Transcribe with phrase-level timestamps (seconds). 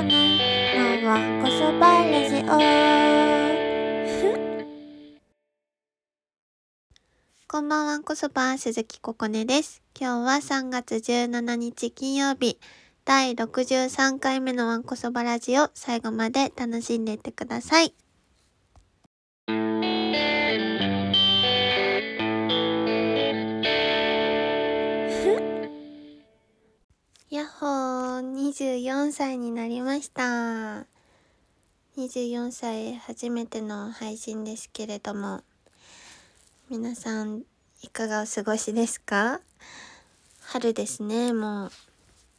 [0.00, 2.46] こねのわんこそばラジオ
[7.46, 9.82] こんばんはこそば鈴木ここねです。
[10.00, 12.58] 今日は3月17日金曜日。
[13.04, 15.68] 第63回目のわんこそばラジオ。
[15.74, 17.92] 最後まで楽しんでいってください。
[27.60, 30.86] ほー、24歳になりました。
[31.98, 35.42] 24歳初めての配信ですけれども、
[36.70, 37.42] 皆さん
[37.82, 39.42] いかがお過ごしですか？
[40.40, 41.72] 春ですね、もう。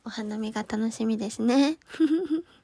[0.05, 1.77] お花見が楽しみですね。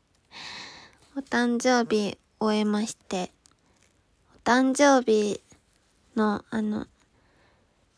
[1.16, 3.32] お誕生日終えまして、
[4.36, 5.42] お誕生日
[6.16, 6.88] のあの、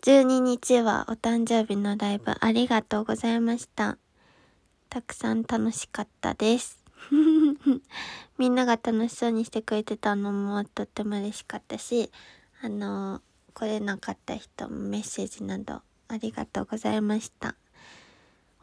[0.01, 3.97] 12日はお誕生日のライブありがとうございました。
[4.89, 6.83] たくさん楽しかったです。
[8.39, 12.11] みんなが楽しそうにしてくれてたのもとっても嬉しかったし、
[12.63, 13.21] あの、
[13.53, 17.55] 来れなかった人もメッセージなどありがとうございました。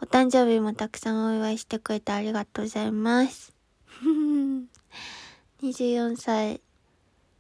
[0.03, 3.55] お誕生日もたくさんお祝いしてくれてありがとうございます。
[5.63, 6.61] 24歳、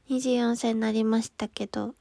[0.08, 1.96] 24歳になりましたけど、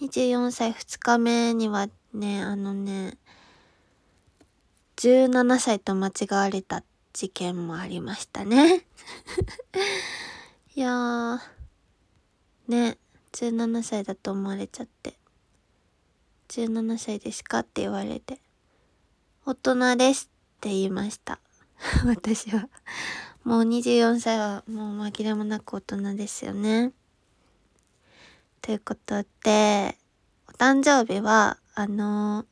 [0.00, 3.18] 24歳2日目にはね、あのね、
[5.00, 6.84] 17歳と間違われた
[7.14, 8.84] 事件もありましたね。
[10.76, 11.40] いやー、
[12.68, 12.98] ね、
[13.32, 15.16] 17歳だと思われちゃって。
[16.48, 18.42] 17歳ですかって言われて。
[19.46, 21.40] 大人ですって言いました。
[22.04, 22.68] 私は。
[23.42, 26.92] もう24歳はもう紛れもなく大人ですよね。
[28.60, 29.96] ということで、
[30.46, 32.46] お誕生日は、あのー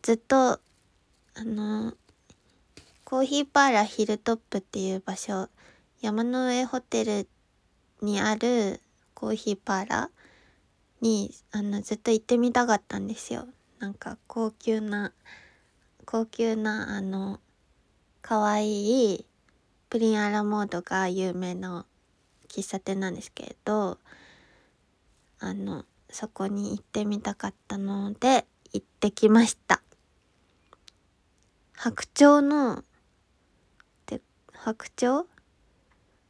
[0.00, 0.58] ずっと、
[1.40, 1.92] あの
[3.04, 5.48] コーヒーパーラヒルトップっていう場所、
[6.00, 7.28] 山の上ホテル
[8.02, 8.80] にある
[9.14, 10.10] コーヒーパーラ
[11.00, 13.46] に、あの、ずっと行ってみたかったんですよ。
[13.78, 15.12] なんか高級な、
[16.04, 17.38] 高級な、あの、
[18.20, 19.24] 可愛い
[19.90, 21.86] プリンアラモードが有名な
[22.48, 23.98] 喫茶店なんですけれど、
[25.38, 29.80] あの、そこに行ってみたかったので、行ってきました。
[31.80, 32.82] 白鳥の、
[34.06, 34.20] で、
[34.52, 35.28] 白鳥？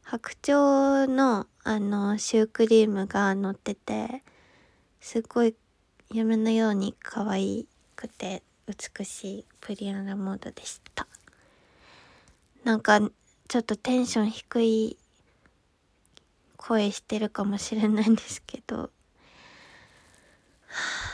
[0.03, 4.23] 白鳥の、あの、シュークリームが乗ってて、
[5.01, 5.55] すごい
[6.11, 11.07] 夢のように可愛くて美しいプリンアラモードでした。
[12.63, 12.99] なんか、
[13.47, 14.97] ちょっとテンション低い
[16.57, 18.89] 声してるかもしれないんですけど、は
[20.67, 21.08] あ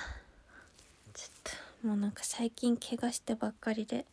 [1.85, 4.07] もうなんか最近怪我してばっかりで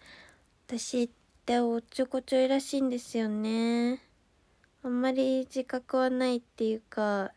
[0.67, 1.09] 私っ
[1.47, 3.99] ておっちょこちょいらしいんですよね。
[4.85, 7.33] あんまり自覚はないっていうか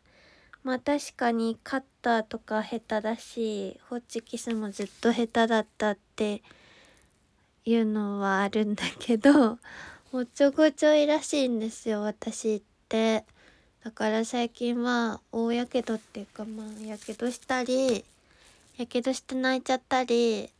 [0.62, 6.42] まあ確かにカッターとか下手だしホッチキスもずっと下手だったって
[7.64, 9.58] いうのはあるんだけど
[10.12, 13.24] おっちょこちょいらしいんですよ私って。
[13.82, 18.04] だから最近は大やけどっていうかまあやけどしたり
[18.78, 20.50] やけどして泣いちゃったり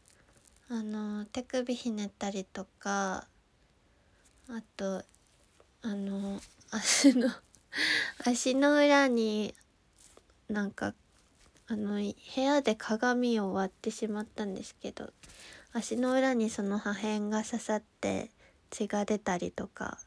[0.71, 3.27] あの手首ひねったりとか
[4.49, 5.03] あと
[5.83, 6.41] あの
[6.71, 7.29] 足の
[8.25, 9.55] 足の裏に
[10.49, 10.95] なんか
[11.69, 15.13] あの部屋で鏡を割ってしまったんですけど
[15.73, 18.31] 足の裏にその破片が刺さって
[18.71, 19.99] 血が出たりとか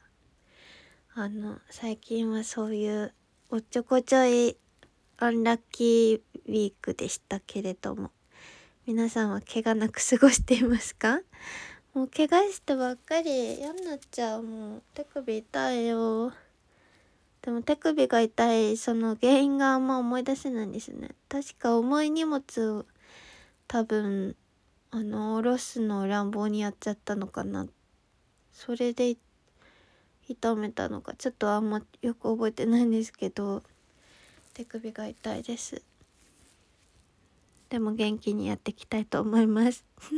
[1.13, 3.13] あの最近はそういう
[3.51, 4.57] おっちょこちょい
[5.21, 8.11] アンラッキーウィークでしたけれども
[8.87, 11.19] 皆さんは怪我なく過ごしていますか？
[11.93, 14.43] もう怪我してばっかり嫌になっちゃう。
[14.43, 16.31] もう手首痛いよ。
[17.41, 21.09] でも手首が痛いその原因があんま思い出せないんですね。
[21.27, 22.85] 確か重い荷物を
[23.67, 24.37] 多分
[24.91, 27.67] あの下ろすのを乱暴にやっちゃったのかな。
[28.53, 29.17] それで
[30.29, 33.63] 痛めたのかちょっとあんまよく覚えてないんですけど。
[34.59, 35.81] 手首が痛いです。
[37.69, 39.85] でも元気にやっていきたいと思います。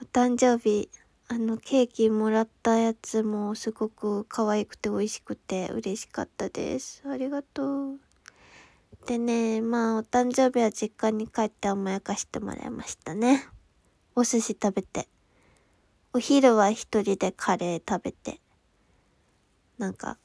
[0.00, 0.88] お誕生日
[1.26, 7.02] あのケーキもらったやつもすごく可愛くて美味しくて嬉しかったです。
[7.08, 8.00] ありがとう。
[9.06, 13.48] でねまあお誕生日は実家に帰って甘やかしてもらいましたね。
[14.14, 15.08] お寿司食べて。
[16.12, 18.40] お昼は一人でカレー食べて。
[19.76, 20.18] なんか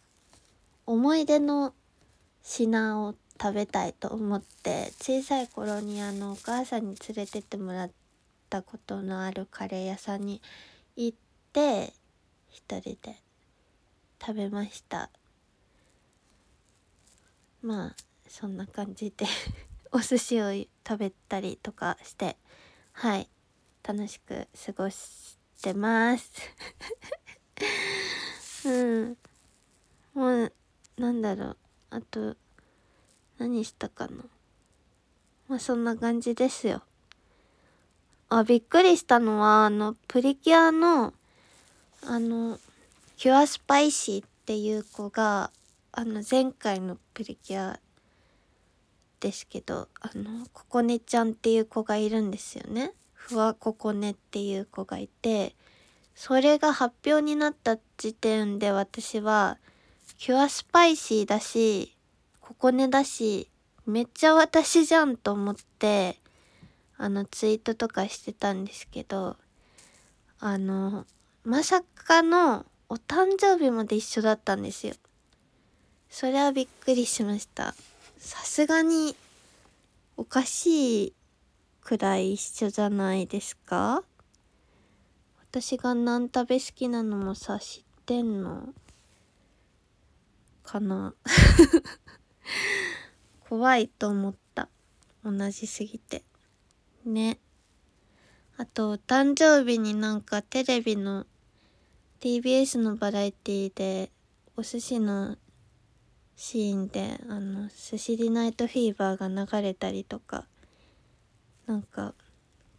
[0.86, 1.74] 思い出の
[2.44, 7.92] 品を食べたいと思って小さい頃にあのお母さんに連れてってもらっ
[8.50, 10.42] たことのあるカレー屋さんに
[10.96, 11.18] 行っ
[11.54, 11.94] て
[12.50, 13.16] 一人で
[14.20, 15.10] 食べました。
[17.62, 17.96] まあ
[18.28, 19.26] そんな感じで
[19.92, 20.52] お寿司を
[20.88, 22.38] 食べたりとかして
[22.94, 23.30] はい
[23.84, 26.32] 楽しく過ごしてます。
[28.66, 29.18] うん。
[30.14, 30.54] もう
[31.02, 31.58] なんだろう。
[31.90, 32.36] あと
[33.40, 34.24] 何したかな。
[35.48, 36.84] まあそんな感じですよ。
[38.30, 41.14] あびっくりしたのはあのプリキュアの
[42.04, 42.60] あの
[43.18, 45.50] キュアスパイシーっていう子が
[45.92, 47.80] あの前回のプリキュア
[49.20, 52.94] ですけどあのここねちゃんっていう子がいるんですよね。
[53.14, 55.56] ふわここねっていう子がいて
[56.14, 59.58] それが発表になった時点で私は
[60.18, 61.96] キュアスパイシーだし
[62.40, 63.50] ここねだし
[63.86, 66.18] めっちゃ私じゃんと思って
[66.98, 69.36] あのツイートとかしてたんですけど
[70.40, 71.06] あの
[71.44, 74.94] まさかのお誕生日まで一緒だったんですよ。
[76.10, 77.74] それはびっくりしました。
[78.18, 79.16] さすがに
[80.18, 81.14] おかしい
[81.82, 84.04] くらい一緒じゃないですか？
[85.50, 88.74] 私が何食べ好きなのもさ知ってんの？
[90.64, 91.14] かな。
[93.48, 94.70] 怖いと思った。
[95.24, 96.24] 同じすぎて。
[97.06, 97.40] ね。
[98.58, 101.26] あと誕生日になんかテレビの
[102.20, 104.12] TBS のバラエティで
[104.56, 105.38] お寿司の
[106.36, 110.48] シーンであの「寿司リナイトフィーバー」が流れたりとか
[111.66, 112.14] なんか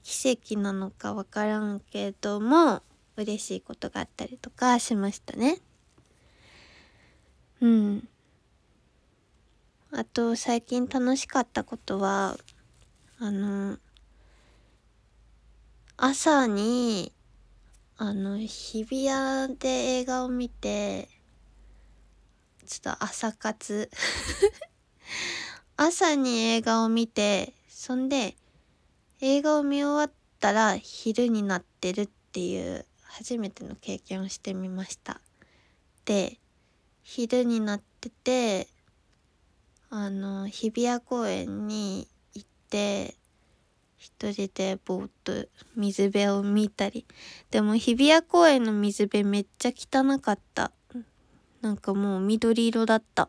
[0.05, 2.83] 奇跡なのかわからんけども
[3.17, 5.59] 嬉しいことがあったりとかしましたね。
[7.63, 8.09] うん。
[9.93, 12.37] あと最近楽しかったことは
[13.21, 13.79] あの
[15.97, 17.13] 朝に
[17.99, 21.09] あの日比谷で映画を見て
[22.67, 23.89] ちょっと朝活。
[25.77, 28.37] 朝に映画を見てそんで
[29.21, 35.21] 映画を見終わったら昼になってるっていう初めての経験をしてみました。
[36.05, 36.41] で
[37.03, 38.69] 昼になってて
[39.91, 43.15] あの日比谷公園に行って
[43.99, 45.33] 一人でぼーっと
[45.77, 47.07] 水辺を見たり。
[47.51, 50.73] でも日比谷公園の水辺めっちゃ汚かった。
[51.61, 53.29] なんかもう緑色だった。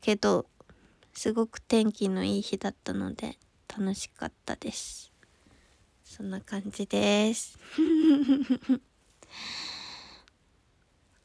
[0.00, 0.46] けど
[1.12, 3.36] すごく天気のいい日だったので
[3.68, 5.12] 楽しかったです。
[6.04, 7.58] そんな感じです。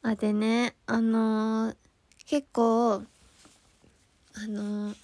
[0.06, 1.76] あでねあのー、
[2.26, 3.02] 結構
[4.34, 4.94] あのー、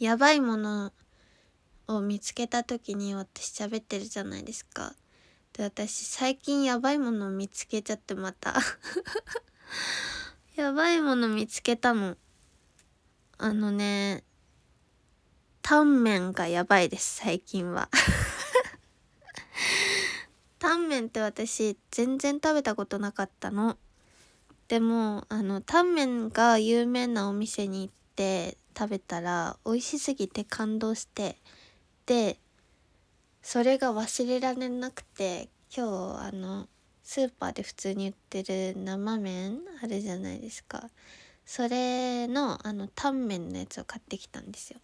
[0.00, 0.92] やばいもの
[1.86, 4.94] を見つけた時に私喋ってるじゃないですか。
[5.52, 8.56] で私最近やばいものを見つけちゃってまた。
[10.56, 12.16] やばいもの見つけたの
[13.38, 14.24] あのね
[15.62, 17.88] タンメンがやばいです最近は。
[20.58, 23.76] タンメンって私全然食べたことなかったの。
[24.68, 31.36] でもあのタンメンが有名なお店に行って食べたら美味しすぎて感動して
[32.04, 32.38] で
[33.40, 36.68] それが忘れられなくて今日あの
[37.02, 40.90] スーパーで普通に売ってる生麺あるじゃないですか。
[41.46, 44.80] それのあのタンメンのやつを買ってきたんですよ。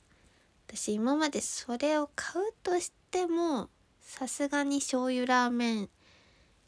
[0.66, 3.68] 私今までそれを買うとしても
[4.04, 5.88] さすがに醤油ラーメン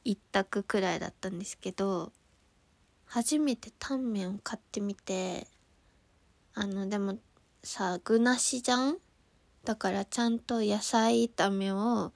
[0.04, 2.10] 一択くらいだったんですけど
[3.04, 5.46] 初めてタンメンを買ってみて
[6.54, 7.18] あのでも
[7.62, 8.96] さ具なしじゃん
[9.64, 12.12] だからちゃんと野菜炒めを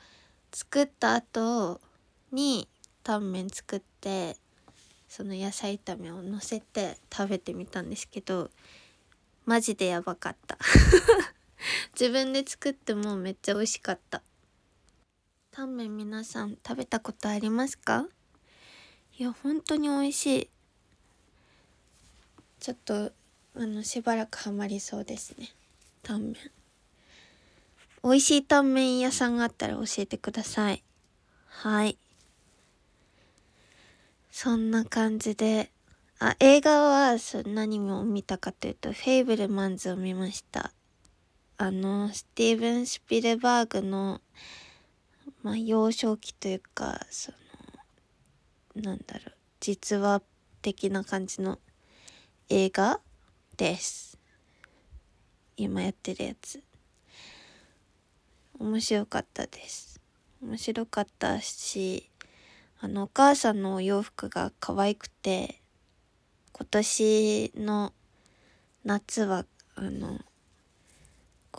[0.52, 1.80] 作った後
[2.32, 2.68] に
[3.04, 4.36] タンメン作って
[5.08, 8.50] その野菜炒めをのせて食べてみたんですけど
[9.44, 10.58] マジでやばかった。
[11.98, 14.22] 自分で作ってもめっちゃ美味しかった。
[15.60, 18.06] タンメン皆さん食べたことありますか？
[19.18, 20.50] いや本当に美味しい。
[22.58, 23.12] ちょっと
[23.54, 25.50] あのしばらくハマりそうですね。
[26.02, 26.34] タンメン。
[28.02, 30.82] 美味しいタンメン屋さんがあったら教えてください。
[31.44, 31.98] はい。
[34.30, 35.70] そんな感じで。
[36.20, 40.72] あ映画は何を見たかというと「フェイブルマンズ」を見ました。
[41.58, 44.22] あのスティーブン・スピルバーグの
[45.42, 47.32] まあ幼少期というかそ
[48.76, 50.22] のなんだろう実話
[50.62, 51.58] 的な感じの
[52.48, 53.00] 映画
[53.56, 54.18] です。
[55.56, 56.62] 今やってるやつ。
[58.58, 60.00] 面白かったです。
[60.42, 62.10] 面白かったし
[62.80, 65.60] あのお母さんのお洋服が可愛くて
[66.52, 67.92] 今年の
[68.84, 69.44] 夏は
[69.74, 70.18] あの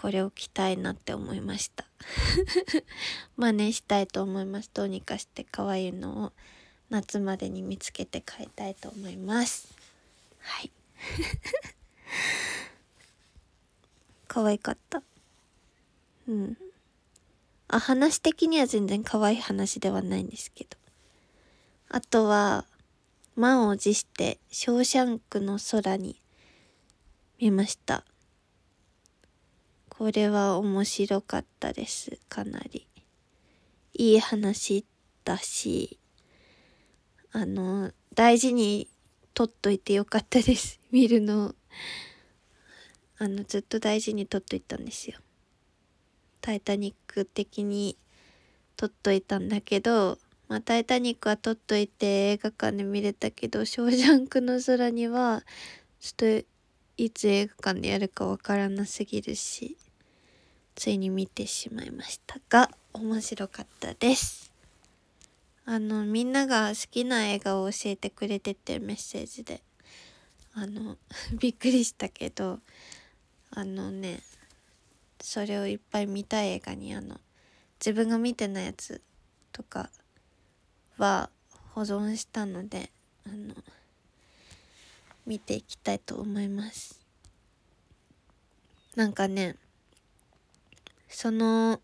[0.01, 1.85] これを着たいなって思いました。
[3.37, 4.71] 真似したいと思います。
[4.73, 6.33] どうにかして可愛いのを
[6.89, 9.67] 夏までに見つけて買いたいと思います。
[10.39, 10.71] はい。
[14.27, 15.03] 可愛かった。
[16.27, 16.57] うん。
[17.67, 20.79] あ話的には全然可愛い話ではないんですけど。
[21.89, 22.65] あとは
[23.35, 26.19] 満を持して「ショーシャンクの空」に
[27.37, 28.03] 見ました。
[30.01, 32.17] これは面白かったです。
[32.27, 32.87] かなり。
[33.93, 34.83] いい話
[35.23, 35.99] だし
[37.31, 38.89] あの大事に
[39.35, 40.79] 撮っといてよかったです。
[40.89, 41.53] 見るの。
[43.19, 45.19] あのずっと大事に撮っといたんですよ。
[46.41, 47.95] タイタニック的に
[48.77, 50.17] 撮っといたんだけど
[50.47, 55.43] まあ、タイタニックは撮っといて映画館で見れたけど、ショージャンクの空には、
[55.99, 56.47] ちょっと
[56.97, 59.77] いつ映画館でやるかわからなすぎるし、
[60.81, 64.51] ついに見てしまいましたが、面白かったです。
[65.63, 69.61] あの、みんなが好きな映画を教えてくれててメッセージで。
[70.55, 70.97] あの、
[71.39, 72.61] びっくりしたけど、
[73.51, 74.23] あのね、
[75.21, 77.21] それをいっぱい見たい映画にあの、
[77.79, 79.03] 自分が見てないやつ
[79.51, 79.91] とか
[80.97, 81.29] は
[81.75, 82.89] 保存したので、
[83.27, 83.53] あの、
[85.27, 86.99] 見ていきたいと思います。
[88.95, 89.57] なんかね、
[91.11, 91.81] その、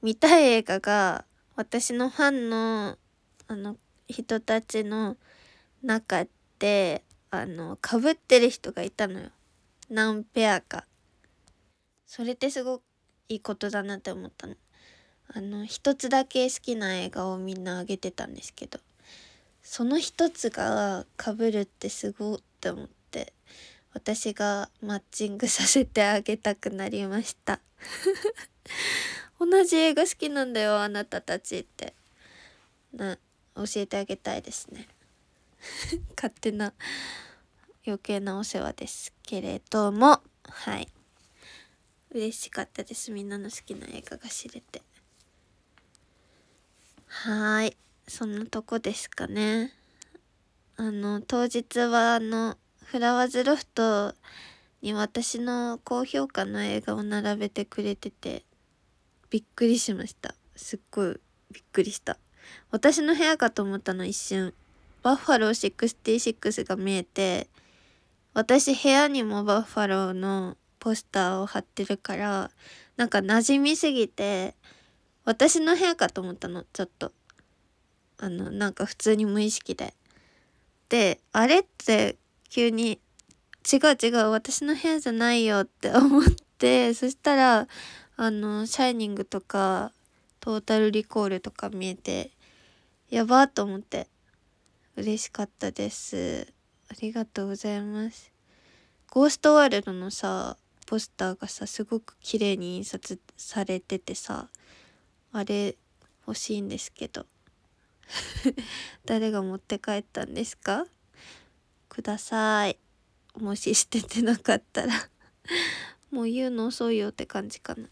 [0.00, 1.24] 見たい映画が、
[1.56, 2.96] 私のファンの、
[3.48, 3.76] あの、
[4.08, 5.16] 人たちの
[5.82, 6.26] 中
[6.58, 9.30] で、あの、かぶってる人がいたのよ。
[9.88, 10.86] 何ペアか。
[12.06, 12.82] それってすごく
[13.28, 14.54] いいことだなって思ったの。
[15.28, 18.80] あの、一つだけ好きな映画をみんなあげてたんですけど、
[19.62, 22.99] その一つが被るってすごって思って、
[23.92, 27.60] 私がマッチングさせてあげたくなりました。
[29.38, 31.94] 同じ映画好きなんだよ、あなたたちって。
[32.92, 33.18] な、
[33.56, 34.86] 教えてあげたいですね。
[36.16, 36.72] 勝手な
[37.86, 40.88] 余計なお世話ですけれども、はい。
[42.10, 43.10] 嬉しかったです。
[43.10, 44.82] みんなの好きな映画が知れて。
[47.06, 47.76] はい。
[48.06, 49.72] そんなとこですかね。
[50.76, 52.58] あの、当日はあの、
[52.90, 54.16] フラワーズロフト
[54.82, 58.44] に私の高評価の映画を並べてくれてて、
[59.30, 60.34] びっくりしました。
[60.56, 61.20] すっごい
[61.52, 62.18] びっくりした。
[62.72, 64.54] 私の部屋かと思ったの一瞬。
[65.04, 67.46] バッファロー66が見えて、
[68.34, 72.50] 私部屋にもバッファローのポスターを貼ってるから、
[72.96, 74.56] なんか馴染みすぎて、
[75.24, 77.12] 私の部屋かと思ったのちょっと
[78.18, 79.94] あのなんか普通に無意識で
[80.88, 82.16] であれって
[82.50, 83.00] 急に
[83.70, 86.24] 違う違う私の部屋じゃないよって思っ
[86.58, 87.68] て そしたら
[88.16, 89.92] あの「シャイニング」とか
[90.40, 92.32] 「トータルリコール」とか見えて
[93.08, 94.08] やばと思って
[94.96, 96.52] 嬉しかったです。
[96.88, 98.32] ありがとうございます。
[99.10, 104.48] ゴーストワールドのさポスターがさすごく綺麗に印刷されててさ
[105.32, 105.76] あれ
[106.26, 107.26] 欲しいんですけど。
[109.06, 110.84] 誰が持って帰ったんですか？
[111.90, 112.78] ください。
[113.38, 114.94] もし捨ててなかったら
[116.10, 117.88] もう言うの遅いよって感じかな。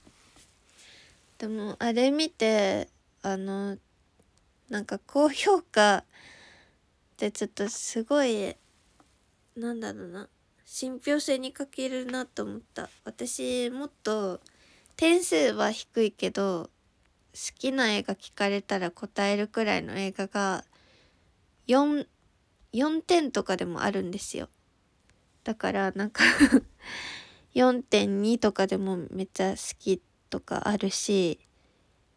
[1.36, 2.88] でもあれ見て
[3.22, 3.76] あの
[4.70, 6.04] なんか高評価っ
[7.16, 8.56] てちょっとすごい
[9.56, 10.28] なんだろうな
[10.64, 12.88] 信憑性に欠けるなと思った。
[13.04, 14.40] 私もっと
[14.96, 16.70] 点数は低いけど
[17.34, 20.64] 好きな映画聞かれたら答えるくらいの映画が
[21.68, 22.06] 4、
[22.72, 24.48] 4点とかでもあるんですよ。
[25.44, 26.24] だからなんか
[27.54, 31.40] 4.2とかでもめっちゃ好きとかあるし、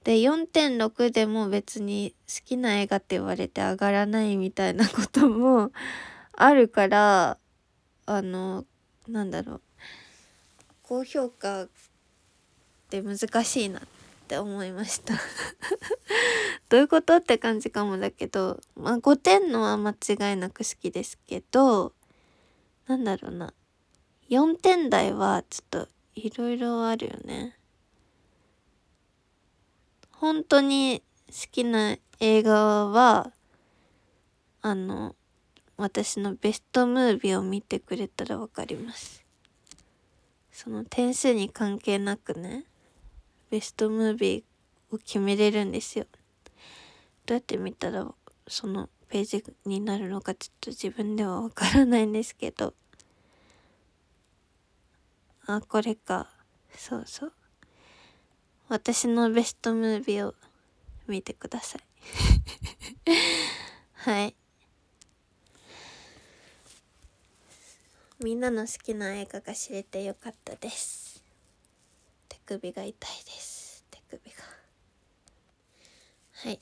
[0.04, 5.72] で4.6でも別に好きな映画って言われて上がらないみたいなことも
[6.34, 7.38] あるから
[8.08, 8.66] あの
[9.08, 9.62] なんだろう
[10.82, 11.70] 高評価っ
[12.90, 13.88] て難しいなって
[14.32, 15.14] って思いました
[16.70, 21.94] どういうことって感じかもだけど、まあ5点のは間違いなく好きですけど、
[22.88, 23.54] なんだろうな。
[24.30, 27.58] 4点台はちょっといろいろあるよね。
[30.12, 33.34] 本当に好きな映画は、
[34.62, 35.14] あの、
[35.76, 39.26] 私のベストムービーを見てくれたらわかります。
[40.54, 42.71] その点数に関係なくね。
[43.52, 46.06] ベストムービーを決めれるんですよ。
[47.26, 48.08] どうやって見たら
[48.48, 52.74] そのページになるのかちょっと自分ではわからないんですけど。
[55.46, 56.30] あこれか。
[56.78, 57.34] そうそう。
[58.70, 60.36] 私のベストムービーを
[61.08, 61.82] 見てください。
[63.96, 64.36] はい。
[68.24, 71.01] みんなの好きな映画が知れてよかったです。
[72.60, 73.86] 首が痛いです。
[73.90, 74.44] 手首が。
[76.34, 76.60] はい。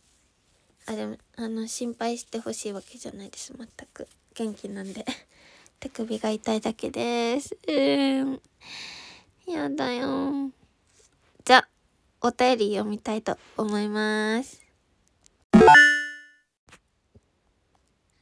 [0.85, 3.51] あでもあの心配してほしいわけじゃないです。
[3.57, 4.07] 全く。
[4.35, 5.03] 元気なんで。
[5.79, 7.57] 手首が痛いだけです。
[7.67, 8.41] うん。
[9.47, 10.51] やだよ。
[11.43, 11.67] じゃ
[12.21, 14.61] お便り読みたいと思います。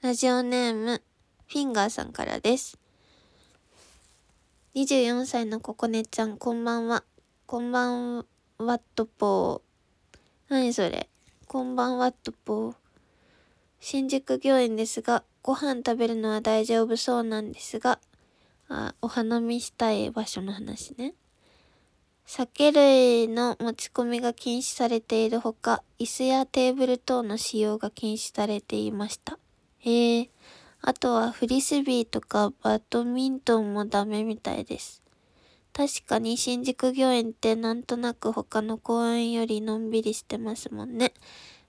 [0.01, 1.01] ラジオネーム
[1.47, 2.79] フィンガーさんからです。
[4.75, 7.03] 24歳のここねちゃんこんばんは。
[7.47, 8.25] こんばん
[8.57, 11.07] はっとぽー何それ
[11.47, 12.75] こんばんはっとぽー
[13.79, 17.99] 新宿御苑ですがご飯食べるのは大丈夫そうなんですが
[18.67, 21.13] あお花見したい場所の話ね
[22.25, 29.39] 酒類の持ち込みが禁止されているほか、椅子やテーブル等の使用が禁止されていました。
[29.79, 30.29] へえ。
[30.81, 35.06] あとはフリスビーとかバドミントンもダメみたいです。
[35.77, 41.13] 確かに新宿御苑ってなんとなく他の公園よりのんびりしてますもんね。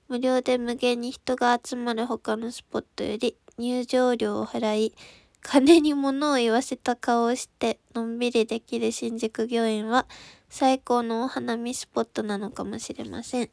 [0.08, 4.94] 無料で無限に人が集まる他のスポットより入場料を払い、
[5.42, 10.06] 金に物を言わせた顔をしてのんびりできる新宿御苑は
[10.48, 13.50] 最高のお花見スポットなのかもしれません。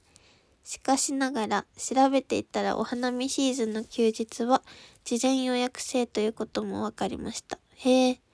[0.64, 4.64] しかしながら調べていたらお花見シーズンの休日は
[5.04, 7.60] 事前予約制ということも分かりました。
[7.76, 8.25] へえ。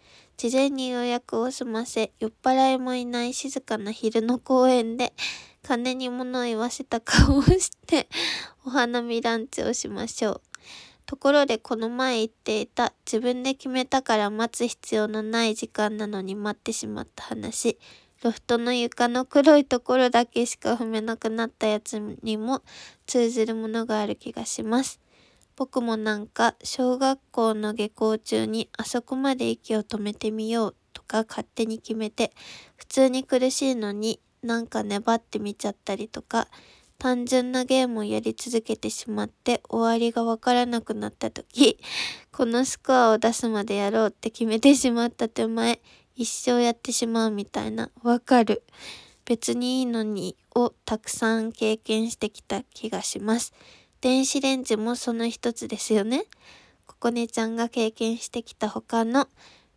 [0.41, 5.13] 事前に予約を済ませ、酔っ払いもいない静かな昼の公園で、
[5.61, 8.07] 金に物を言わせた顔をして、
[8.65, 10.41] お花見ランチをしましょう。
[11.05, 17.77] ところでこの前言っていた自分で決めたから待つ必要のない時間なのに待ってしまった話。
[18.23, 22.63] ロフトの床の黒いところだけしか踏めなくなったやつにも
[23.05, 25.00] 通ずるものがある気がします。
[25.55, 32.31] 僕もなんか小学校の下校中にあそこまで息を止めてみようとか勝手に決めて
[32.75, 36.47] 普通に苦しいのになんか粘ってみちゃったりとか
[36.97, 41.79] 単純なゲームをやり続けてしまって終わりがわからなくなった時
[42.31, 45.81] このスコアを出すまでやろうって決めてしまった手前
[46.15, 48.63] 一生やってしまうみたいな、わかる。
[49.25, 53.53] 別にいいのにをたくさん経験してきた気がします。
[54.01, 56.25] 電子レンジもその一つですよね。
[56.87, 59.27] ここねちゃんが経験してきた他の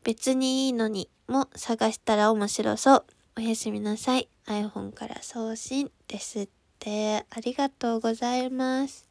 [0.03, 3.05] 別にいいのにも探したら面白そう。
[3.37, 4.29] おやすみなさい。
[4.47, 7.27] iPhone から送信ですって。
[7.31, 9.07] ありがとうございます。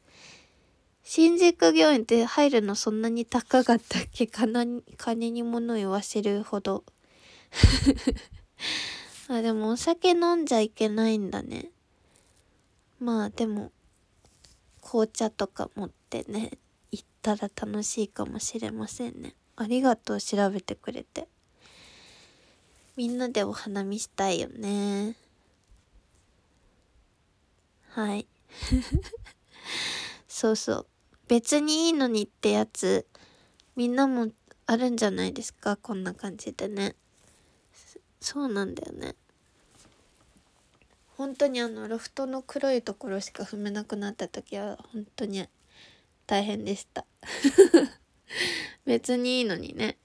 [1.04, 4.26] 新宿御苑って入るのそんなに高かったっけ？
[4.26, 4.82] 金
[5.30, 6.82] に物言わせるほど。
[9.28, 11.70] あ、でもお酒飲んじゃいけないんだね。
[12.98, 13.70] まあでも、
[14.86, 16.52] 紅茶とか持ってね、
[16.92, 19.34] 行ったら楽しいかもしれませんね。
[19.56, 21.26] ありがとう、調べてくれて。
[22.96, 25.16] みんなでお花見したいよね。
[27.88, 28.26] はい。
[30.28, 30.86] そうそう。
[31.28, 33.06] 別にいいのにってやつ、
[33.74, 34.30] みんなも
[34.66, 35.76] あるんじゃないですか？
[35.76, 36.94] こんな感じでね。
[38.20, 39.16] そうなんだよね
[41.16, 45.46] 本当にあのロフトの黒いところしか踏めなくなった時は本当に
[46.26, 47.04] 大変でした。
[48.84, 49.96] 別にいいのにね。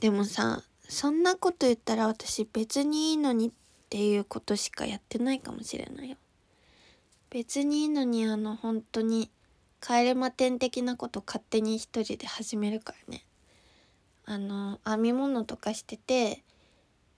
[0.00, 3.52] でもさそんなこと言ったら私別にいいのにっ
[3.90, 6.16] ていうことしかやってないかもしれないよ。
[7.30, 9.30] 別にいいのにあの本当に
[9.80, 13.24] 帰れま点的なこと勝手に一人で始めるからね。
[14.24, 16.42] あの編み物とかしてて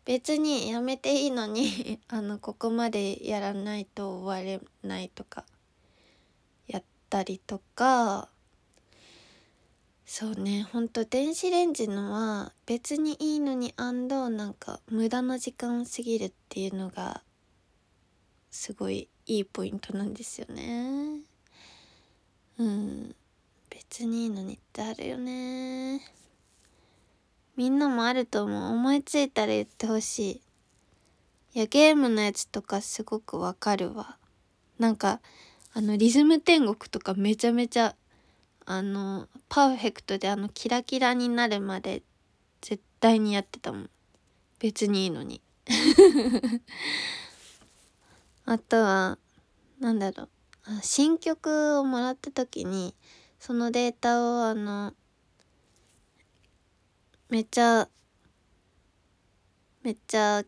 [0.06, 5.44] 別にやめていいのに あのここまでやらないと終われないとか
[6.68, 8.30] やったりとか
[10.06, 17.24] そうねほんと電子レンジのは別にいいのになんか無駄な時間すぎるっていうのが
[18.52, 21.20] すごいいいポイントなんですよね。
[22.58, 23.14] うん
[23.68, 26.15] 別にいいのにってあるよね。
[27.56, 28.72] みんなもあると思う。
[28.72, 30.40] 思いついたら言ってほしい。
[31.54, 34.18] いや、ゲームのやつとかすごくわかるわ。
[34.78, 35.20] なんか、
[35.72, 37.96] あの、リズム天国とかめちゃめちゃ、
[38.64, 42.02] あの、パーフェクトであの、キラキラになるまで
[42.60, 43.90] 絶対にやってたもん。
[44.58, 45.40] 別にいいのに。
[48.44, 49.18] あとは、
[49.80, 50.28] なんだろう。
[50.82, 52.94] 新曲をもらった時に
[53.38, 54.94] そのデータをあの
[57.28, 57.88] めっちゃ
[59.82, 60.44] めっちゃ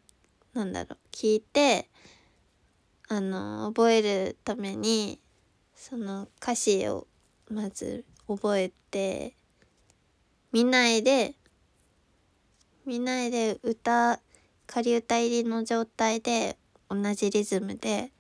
[0.55, 1.89] なんだろう聞いて
[3.09, 5.19] あの覚えるために
[5.75, 7.09] その歌詞を
[7.51, 9.35] まず覚えて
[10.53, 11.35] 見ないで
[12.87, 14.21] 見ないで歌
[14.69, 16.57] 仮歌入りの状態で
[16.89, 18.13] 同じリズムで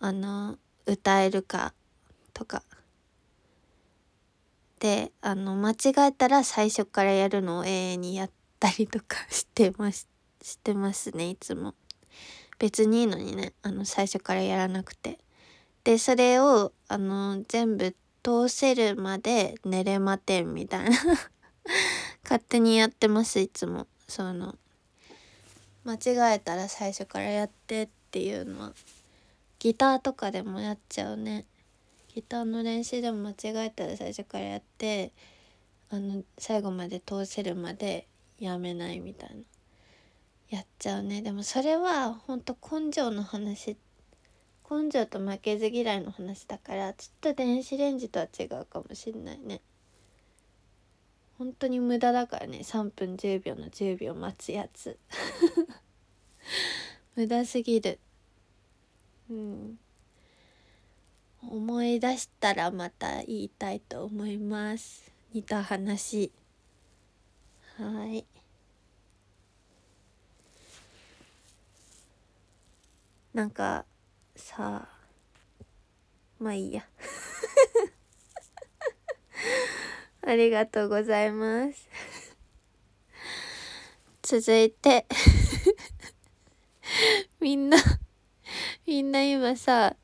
[0.00, 1.72] あの歌えるか
[2.34, 2.62] とか。
[4.84, 5.76] であの間違
[6.08, 10.06] えたら最初からやるのを永遠にやったりとか してます
[10.42, 11.74] してますねいつも。
[12.58, 15.18] 別にいいのにねあの最初からやらなくて。
[15.84, 20.98] でそれをあの全部通せるまで寝れまてんみたいな。
[22.22, 23.86] 勝手にやってますいつも。
[24.06, 24.54] その
[25.84, 28.74] 間違えたら最初からやってっていうのは。
[29.58, 31.46] ギターとかでもやっちゃうね。
[32.14, 35.12] ギターの練習でも間違えたら最初からやって
[35.90, 38.06] あの最後まで通せるまで
[38.38, 39.36] やめないみたいな。
[40.48, 41.22] やっちゃうね。
[41.22, 43.76] でもそれはほんと根性の話。
[44.70, 49.60] 根性と負けず嫌いの話だからちょっと電子レンジとは違うかもしんないね。
[51.36, 52.60] 本当に無駄だからね。
[52.62, 54.98] 3分10秒の10秒待つやつ。
[57.16, 57.98] 無駄すぎる。
[59.28, 59.78] うん。
[61.50, 65.10] 思い出したらまた言いたいと思います。
[65.32, 66.32] 似た話。
[67.76, 68.24] はい。
[73.32, 73.84] なんか
[74.36, 74.88] さ
[76.38, 76.86] まあいいや。
[80.26, 81.88] ありがとうございます。
[84.22, 85.06] 続いて。
[87.40, 87.76] みんな
[88.86, 89.96] みんな今さ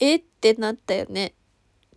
[0.00, 0.16] え？
[0.16, 1.34] ってなったよね。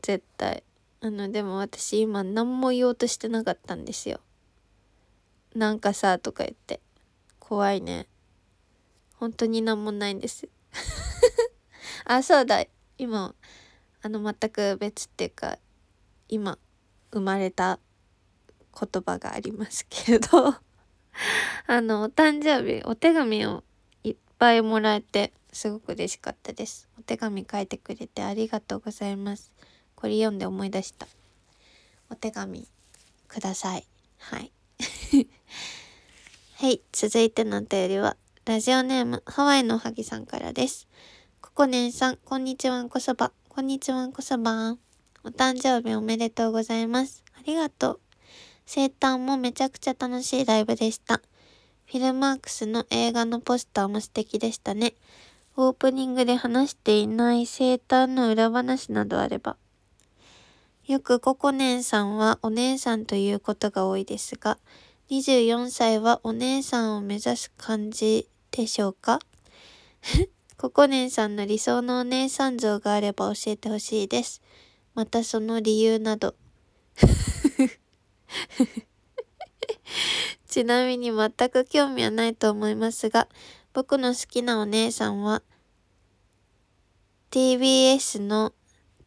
[0.01, 0.63] 絶対。
[1.01, 4.19] あのでも私今何も言おうとしてなかったんですよ。
[5.55, 6.79] なんかさとか言って。
[7.39, 8.07] 怖いね。
[9.15, 10.47] 本当に何もないんです。
[12.05, 12.65] あそうだ。
[12.97, 13.35] 今
[14.01, 15.59] あの全く別っていうか
[16.27, 16.57] 今
[17.11, 17.79] 生まれた
[18.79, 20.55] 言葉がありますけれど。
[21.67, 23.63] あのお誕生日お手紙を
[24.03, 25.33] いっぱいもらえて。
[25.51, 26.87] すごく嬉しかったです。
[26.99, 29.51] お手紙書いてくれてありがとうございます。
[29.95, 31.07] これ読んで思い出した。
[32.09, 32.67] お手紙
[33.27, 33.85] ください。
[34.17, 34.51] はい。
[36.55, 40.87] はい、続いてのお便りは、ラジオネーム、ハワイのおはぎさんからです。
[41.41, 43.31] ココネンさん、こんにちはんこそば。
[43.49, 44.77] こんにちはんこそば。
[45.23, 47.23] お誕生日おめでとうございます。
[47.37, 47.99] ありがとう。
[48.65, 51.21] 生誕もめちゃくちゃ楽しいライブでした。
[51.85, 54.93] フィルマークスの映画のポスターも素敵でしたね。
[55.67, 59.57] オープニングで話していない生誕の裏話などあれば。
[60.87, 64.57] よくココネンさんはお姉さんということが多いですが、
[65.11, 69.19] 24歳はお姉さんを目指す感じでしょうか？
[70.57, 74.41] ココネンさんの理想のお姉さん像があれば教えてほしいです。
[74.95, 76.33] またその理由など。
[80.47, 83.27] ちなみに全く興味はないと思いますが、
[83.73, 85.43] 僕の好きなお姉さんは
[87.31, 88.51] TBS の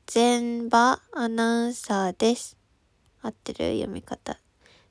[0.06, 2.56] 全場アナウンサーです。
[3.20, 4.38] 合ってる読み方。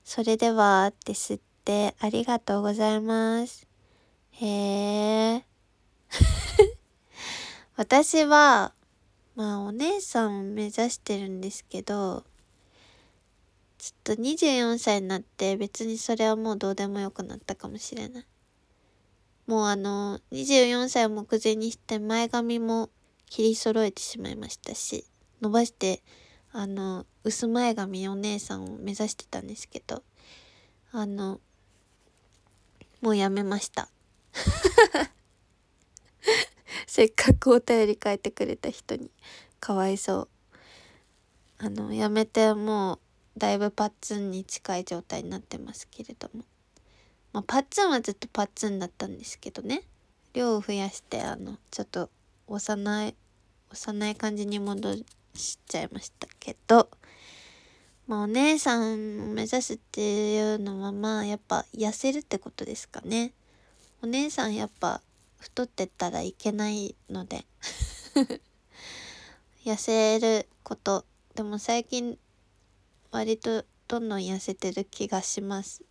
[0.04, 3.66] それでは、ですって、ありがとうございます。
[4.34, 5.46] へえ。
[7.76, 8.76] 私は、
[9.34, 12.24] まあお姉さんを目指してるんですけど、
[13.80, 18.26] ちょっと24歳になって別にそれはもうどうでもよくなったかもしれない。
[19.48, 22.92] もうあの、24歳を目前にして前髪も
[23.34, 25.08] 切り揃えてしまいましたし、
[25.42, 26.04] 伸ばして、
[26.52, 30.04] あの、薄前髪お姉さんを目指してたんですけど、
[30.92, 31.42] あの、
[33.02, 33.90] もうやめました。
[36.86, 39.10] せっかくお便り書いてくれた人に、
[39.60, 40.30] かわいそう。
[41.58, 43.00] あの、やめても
[43.36, 46.46] う、だいぶパッツンに近い状態になってますけれども。
[47.32, 49.82] まあ、パッツンはずっとパッツンだったんですけどね
[50.34, 52.12] 量を増やしてあのちょっと
[52.46, 53.16] 幼い
[53.74, 54.96] 幼い感じに戻
[55.34, 56.90] しちゃいましたけど
[58.08, 63.32] まあお姉さんを目指すっていうのはまあやっぱ痩せるってことですかね。
[64.02, 65.02] お姉さんやっぱ
[65.40, 67.46] 太ってったらいけないので
[69.66, 71.06] 痩せること。
[71.34, 72.20] でも最近
[73.12, 75.82] 割とどんどん痩せてる気がします。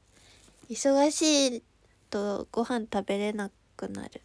[0.69, 1.63] 忙しい
[2.11, 4.21] とご飯食べれなくなる。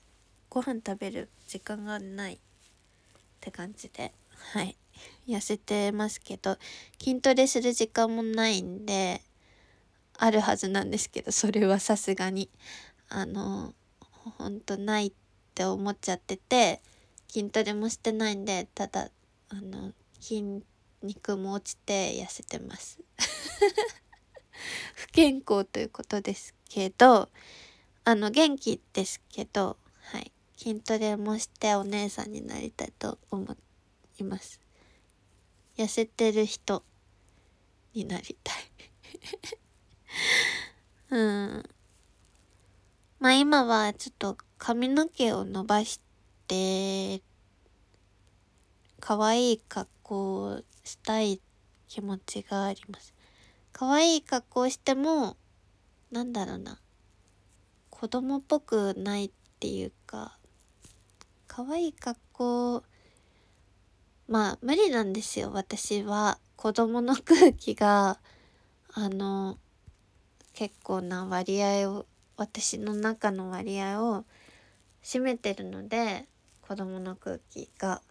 [0.50, 2.40] ご飯食べる時間がない。
[3.48, 4.14] って感じで。
[4.54, 4.78] はい。
[5.28, 6.58] 痩せてますけど
[7.00, 9.22] 筋トレする時間もないんで
[10.18, 12.50] あるはずなんですけどそれはさすがに。
[13.10, 13.74] あの
[14.38, 15.14] ほんとないっ
[15.56, 16.82] て思っちゃってて
[17.30, 19.10] 筋トレもしてないんでただ
[19.48, 20.62] あの筋
[21.02, 23.00] 肉も落ちて痩せてます。
[24.94, 27.30] 不健康ということですけど
[28.04, 30.34] あの元気ですけどはい。
[30.58, 33.56] 筋トレもしてお姉さんになりたいと思
[34.20, 34.60] います。
[35.78, 36.84] 痩せてる人
[37.94, 38.56] になりたい。
[41.16, 41.70] うん。
[43.20, 46.02] まあ今はちょっと髪の毛を伸ばし
[46.48, 47.22] て
[49.00, 51.40] 可愛い格好をしたい
[51.88, 53.14] 気持ちがあります。
[53.74, 55.38] 可愛い格好をしても
[56.10, 56.82] なんだろうな。
[57.92, 60.37] 子供っぽくないっていうか
[61.58, 62.84] 可愛い格好。
[64.28, 66.38] まあ無理なんですよ私は。
[66.56, 68.20] 子供の空気が
[68.94, 69.58] あの
[70.54, 74.26] 結構な割合を私の中の割合を
[75.02, 76.28] 占めてるので
[76.62, 78.04] 子供の空気が。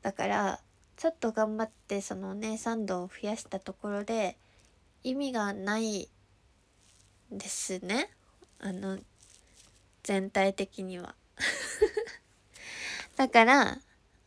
[0.00, 0.60] だから
[0.96, 4.38] ちょっと頑張ってそのお姉さん度を増やしたところで
[5.02, 6.08] 意味がない
[7.30, 8.08] ですね。
[8.58, 8.98] あの
[10.02, 11.14] 全体的には。
[13.18, 13.78] だから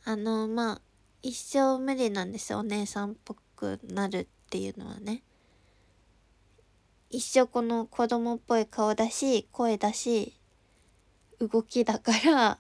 [0.04, 0.82] あのまあ
[1.22, 2.60] 一生無理なんですよ。
[2.60, 5.24] お姉さんっぽくなるっていうのはね。
[7.10, 10.34] 一生この子供っぽい顔だし声だし
[11.40, 12.60] 動きだから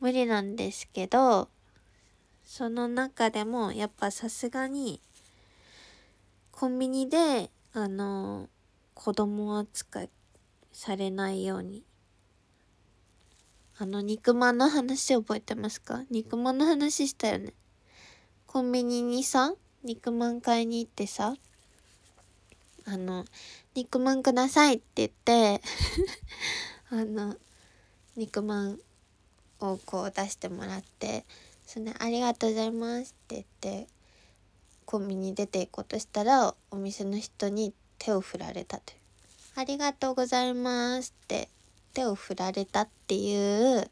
[0.00, 1.48] 無理なんですけど
[2.44, 5.00] その中でもやっぱさすがに
[6.52, 8.48] コンビニであの
[8.94, 10.10] 子供扱い
[10.72, 11.82] されないように
[13.78, 16.02] あの肉まんの話覚えてますか？
[16.10, 17.52] 肉まんの話したよね。
[18.46, 19.52] コンビニにさ
[19.84, 21.36] 肉まん買いに行ってさ
[22.86, 23.24] あの
[23.74, 25.60] 肉まんくださいって言って
[26.90, 27.36] あの
[28.16, 28.80] 肉まん
[29.60, 31.26] をこう出してもらって
[31.66, 33.88] それありがとうございますって言って
[34.86, 38.98] コンビニ出て行こうとしたらお店の人に手を振られたという。
[39.56, 41.48] ありがとうございますって
[41.96, 43.90] 手を振られたっていう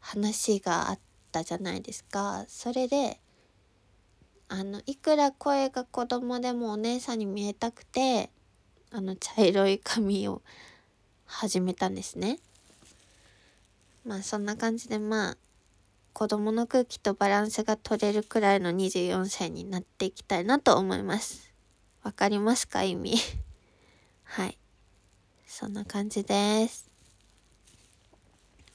[0.00, 0.98] 話があっ
[1.30, 3.20] たじゃないですかそれで
[4.48, 8.30] あのいくら声が子供でもお姉さんに見えたくて
[8.90, 10.40] あの茶色い髪を
[11.26, 12.38] 始めたんですね。
[14.06, 15.36] まあそんな感じでまあ
[16.12, 21.52] 子供の空気とバランスが取れるくらいの24歳になっていきたいなと思います。
[22.02, 23.16] わかりますか意味？
[24.24, 24.58] はい。
[25.46, 26.93] そんな感じです。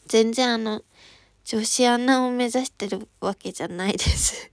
[0.09, 0.81] 全然あの、
[1.45, 4.51] 女子アナを目指してるわけじゃないです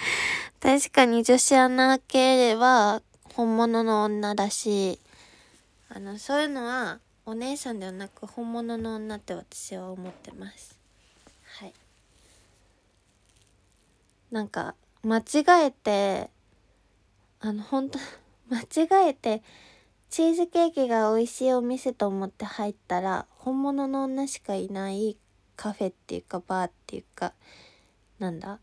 [0.60, 3.02] 確かに女子アナ系は
[3.34, 5.00] 本物の女だし、
[5.88, 10.78] あの、そういうのはお姉さんではなく本物の女って私は思ってます。
[11.58, 11.72] はい。
[14.30, 15.24] なんか、間違
[15.66, 16.28] えて、
[17.40, 17.98] あの、本当
[18.52, 19.42] 間違えて、
[20.10, 25.16] チーズケーキが美味しいお店と思って入ったら、本物の女しかいない
[25.54, 27.32] カフェっていうかバーっていうか、
[28.18, 28.58] なんだ？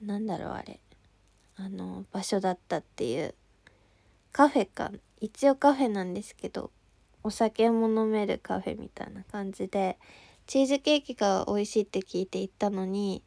[0.00, 0.80] なんだろうあれ。
[1.56, 3.34] あの場所だったっていう
[4.32, 4.90] カフェか
[5.20, 6.70] 一応カフェなんですけど
[7.22, 9.98] お酒も飲めるカフェみたいな感じで
[10.46, 13.22] チーズケーキが美味しいって聞いて行ったのに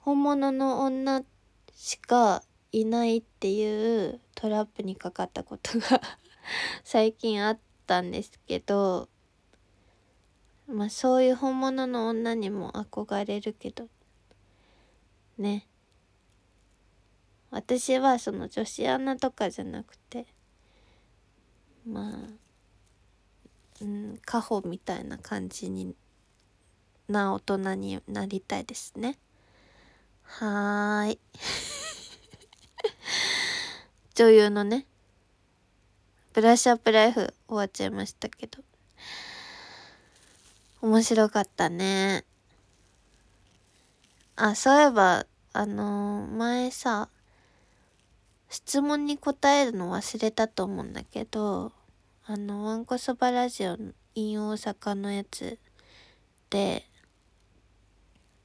[0.00, 1.22] 本物の女
[1.76, 6.00] しかいないっていうトラップにかかったことが
[6.82, 9.08] 最近あったんですけど
[10.72, 13.88] まあそういう本物の女にも憧れるけど。
[15.38, 15.66] ね。
[17.50, 20.26] 私はその女子アナとかじゃなくて
[21.84, 22.18] まあ
[23.80, 25.96] うん家宝みたいな感じに
[27.08, 29.18] な大人になりたいですね。
[30.22, 31.18] はーい。
[34.14, 34.86] 女優のね
[36.32, 38.62] ブラッシュアップライフ終わっちゃいましたけど。
[40.82, 42.24] 面白かったね。
[44.36, 47.10] あそういえばあのー、前さ
[48.48, 51.72] 質問に答えるの忘れたと思うんだけど
[52.24, 55.58] あのわんこそばラジオの in 大阪のやつ
[56.48, 56.86] で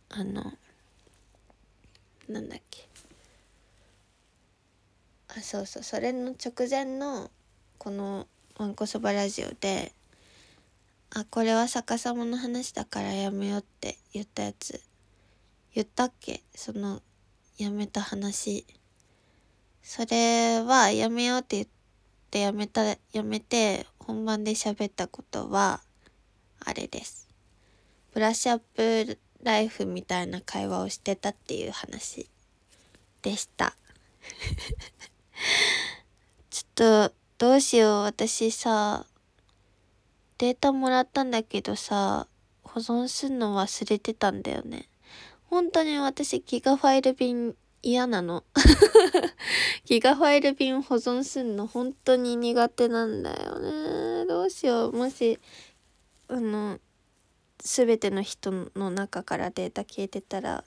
[0.10, 0.52] あの
[2.28, 2.89] なんだっけ。
[5.30, 7.32] あそうそうそれの直前の
[7.78, 9.93] このわんこそばラジオで
[11.17, 14.82] あこれは逆さまの話だからやめようって言ったやつ
[15.73, 16.43] 言ったっけ？
[16.54, 17.01] その
[17.58, 18.65] やめた話。
[19.82, 21.67] それはやめようって言っ
[22.30, 25.82] てやめたやめて本番で喋ったことは
[26.60, 27.30] あれです。
[28.13, 32.30] ブラッシュアップライフみたいな会話をしてたっていう話
[33.21, 33.73] でした。
[36.49, 38.01] ちょっとどうしよう。
[38.01, 39.06] 私さ
[40.38, 42.28] データもらったんだけどさ
[42.63, 44.89] 保存すんの忘れてたんだよね。
[45.50, 48.43] 本当に私ギガファイル便嫌なの。
[49.86, 54.26] ギガファイル便保存すんの本当に苦手なんだよね。
[54.26, 54.91] どうしよう。
[54.91, 55.39] もし
[56.28, 56.80] あの
[57.60, 60.65] 全ての人の中からデータ消えてたら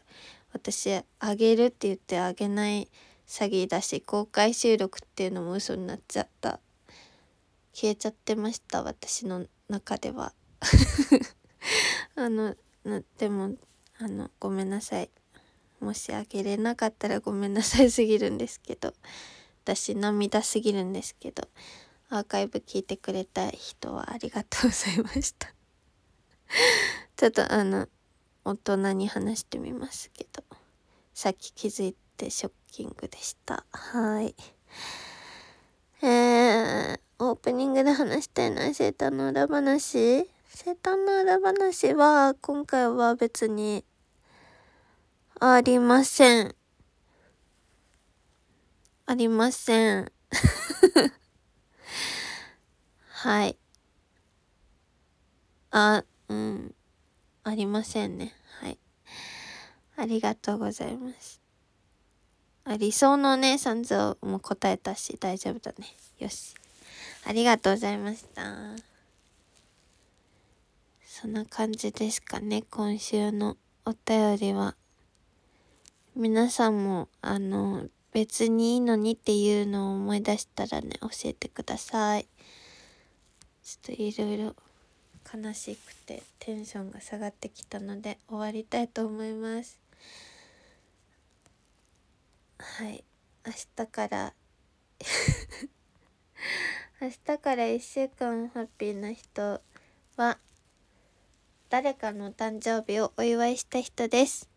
[0.52, 2.88] 私あげるって言ってあげない
[3.26, 6.60] 詐欺だし公開収録っていうのも嘘になっちゃった。
[7.74, 10.32] 消えちゃってました私の中では。
[12.16, 12.56] あの
[13.18, 13.56] でも
[13.98, 15.10] あのごめんなさい。
[15.80, 18.94] もしあげれなかったらごめんなさいすぎるんですけど。
[19.64, 21.48] 私涙すぎるんですけど。
[22.10, 25.52] アーカイブ聞いてくれた人はありがとうございました。
[27.16, 27.86] ちょっとあの
[28.44, 30.42] 大人に話してみますけど。
[31.12, 33.66] さっき気づいてショッキングでした。
[33.72, 34.36] はい。
[36.00, 40.30] えー、オープニングで話したいのは生誕の裏話？
[40.46, 43.84] 生誕の裏話は今回は別に
[45.40, 46.54] ありません。
[49.06, 50.12] ありません。
[53.08, 53.58] はい。
[55.72, 56.74] あうん。
[57.42, 58.34] ありませんね。
[58.60, 58.78] はい。
[59.96, 61.37] ありがとうございます。
[62.70, 65.86] あ理想のお姉さん像も答えたし大丈夫だね。
[66.18, 66.54] よし。
[67.24, 68.42] ありがとうございました。
[71.02, 74.74] そんな感じですかね今週のお便りは。
[76.14, 82.26] 皆さんもあの別にいいのにっていうのを思い出したらね教えてください。
[83.64, 84.54] ちょっといろいろ
[85.34, 89.87] 悲しくてテンションが下がってきたので終わりたいと思います。
[92.58, 93.04] はい。
[93.46, 94.34] 明日から。
[97.00, 99.62] 明日から1週間ハッピーな人
[100.16, 100.38] は
[101.70, 104.48] 誰かの誕生日をお祝いした人です。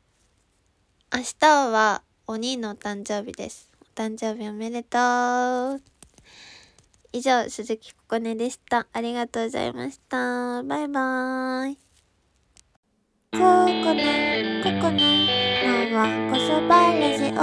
[1.13, 3.69] 明日はお兄の誕生日です。
[3.81, 4.97] お誕生日おめでと
[5.75, 5.81] う。
[7.13, 8.87] 以上鈴木ここねでした。
[8.93, 10.63] ありがとうございました。
[10.63, 11.75] バイバーイ。
[13.33, 14.61] ここね。
[14.63, 15.60] ここね。
[15.91, 17.41] のはこそばラジオ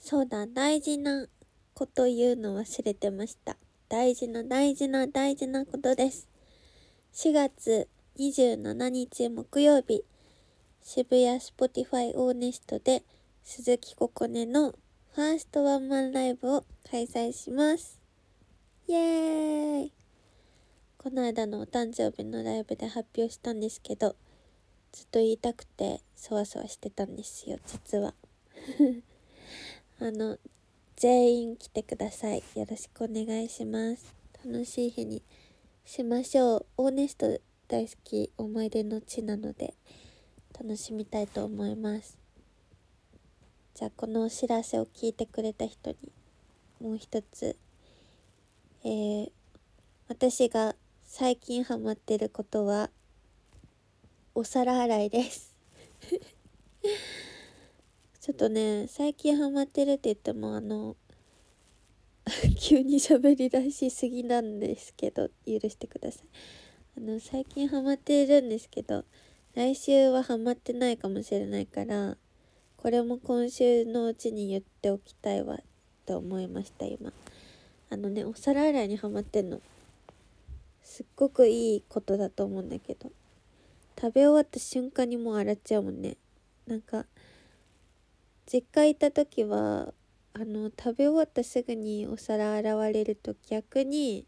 [0.02, 1.28] そうだ、大事な
[1.74, 3.56] こと言うの忘れてました。
[3.88, 6.28] 大事な大事な大事なことです。
[7.12, 10.04] 4月27日木曜日、
[10.82, 13.04] 渋谷 Spotify O-nest で
[13.44, 14.72] 鈴木ここねの
[15.12, 18.00] ファーストワンマンライブを開催します。
[18.88, 20.03] イエーイ
[21.04, 24.16] この間のお誕生日のライブで発表したんですけど、
[24.90, 28.14] ずっと言いたくてそわそわしてたんですよ、実は。
[30.00, 30.38] あの
[30.96, 32.42] 全員来てください。
[32.54, 34.14] よろしくお願いします。
[34.46, 35.22] 楽しい日に
[35.84, 36.66] しましょう。
[36.78, 37.38] オーネスト
[37.68, 39.74] 大好き思い出の地なので
[40.58, 42.16] 楽しみたいと思います。
[43.74, 45.98] じゃあこのお知らせを聞いてくれた人に
[46.80, 47.58] もう一つ。
[48.84, 49.32] えー、
[50.08, 50.74] 私が
[51.16, 52.90] 最近ハマってることは
[54.34, 55.54] お皿洗いです。
[58.20, 60.96] ちょっとね最近ハマってるって言ってもあの
[62.58, 66.26] 急に喋り出しすぎなんですけど許してください。
[66.98, 69.04] あの最近ハマってるんですけど
[69.54, 72.18] 来週はハマってないかもしれないから
[72.76, 75.62] これも今週のうちに言っておきたいわ
[76.06, 77.12] と思いました今。
[77.88, 79.62] あのねお皿洗いにハマってんの。
[80.84, 83.10] すっごくいいことだと思うんだけど。
[83.96, 86.16] 食べ終わった瞬間にもう洗っちゃうもんね。
[86.66, 87.06] なんか
[88.46, 89.94] 実家行った時は
[90.34, 94.26] あの食べ終わったすぐにお皿洗われると逆に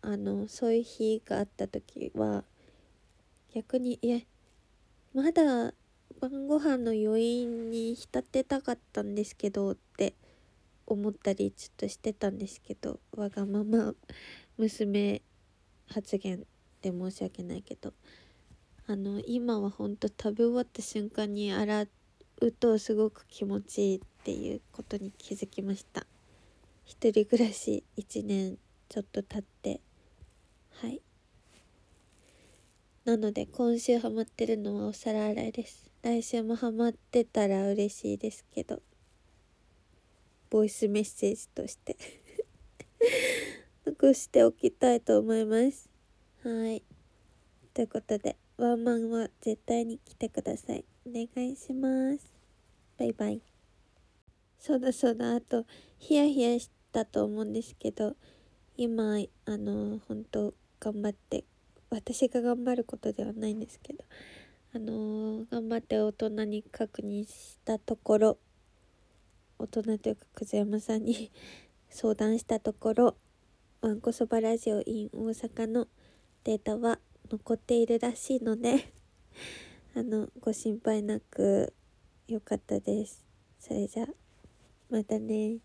[0.00, 2.44] あのそういう日があった時は
[3.54, 4.20] 逆にいや
[5.12, 5.74] まだ
[6.20, 10.14] 晩ご飯の余韻に浸ってたかったんですけどって
[10.86, 13.94] 思ったりちょっとしてたんですけどわがまま
[14.58, 15.22] 娘
[15.88, 16.46] 発言
[16.82, 17.92] で申し訳ないけど
[18.86, 21.86] あの今はほんと食べ終わった瞬間に洗
[22.40, 26.06] うとすごく気持ちいいっていうことに気づきました。
[26.84, 29.80] 一人暮らし1年ちょっと経って
[30.80, 31.00] はい。
[33.04, 35.90] なので今週ハマってるのはお皿洗いです。
[36.02, 38.80] 来週もハマってたら嬉しいですけど
[40.48, 41.96] ボイスメッセージとして。
[43.98, 45.88] 残しておきたいと思います。
[46.44, 46.82] はい。
[47.72, 50.84] ということでワンマンは絶対に来てください。
[51.06, 52.30] お願いします。
[52.98, 53.40] バイバイ。
[54.58, 55.34] そうだそうだ。
[55.36, 55.64] あと
[55.98, 58.16] ヒヤヒヤしたと思うんですけど
[58.76, 59.16] 今
[59.46, 61.44] あの本当頑張って
[61.88, 64.04] 私が頑張ることではないんですけど
[64.74, 68.38] あのー、頑張って大人に確認したところ
[69.58, 71.32] 大人というか久世山さんに
[71.88, 73.16] 相談したところ
[73.86, 75.86] わんこそばラジオ in 大阪の
[76.42, 76.98] データは
[77.30, 78.92] 残っているらしいので
[79.94, 81.72] あのご心配なく
[82.26, 83.24] よかったです。
[83.60, 84.08] それじゃ
[84.90, 85.58] またね。